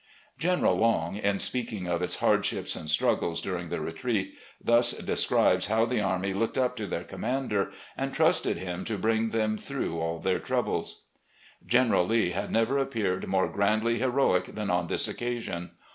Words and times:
General 0.39 0.73
Long, 0.75 1.15
in 1.17 1.37
speaking 1.37 1.85
of 1.85 2.01
its 2.01 2.15
hardships 2.21 2.75
and 2.75 2.89
struggles 2.89 3.39
during 3.39 3.69
the 3.69 3.79
retreat, 3.79 4.33
thus 4.59 4.93
describes 4.93 5.67
how 5.67 5.85
the 5.85 6.01
army 6.01 6.33
looked 6.33 6.57
up 6.57 6.75
to 6.77 6.87
their 6.87 7.03
commander 7.03 7.71
and 7.95 8.11
trusted 8.11 8.57
him 8.57 8.83
to 8.85 8.97
bring 8.97 9.29
them 9.29 9.59
through 9.59 9.99
all 9.99 10.17
their 10.17 10.39
troubles:" 10.39 11.03
General 11.77 12.03
Lee 12.07 12.31
had 12.31 12.51
never 12.51 12.79
appeared 12.79 13.27
more 13.27 13.47
grandly 13.47 13.99
heroic 13.99 14.45
than 14.55 14.71
on 14.71 14.87
this 14.87 15.07
occasion. 15.07 15.69